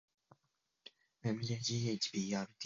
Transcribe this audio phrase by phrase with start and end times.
[1.21, 2.47] ｍｊｇｈｂｒｔ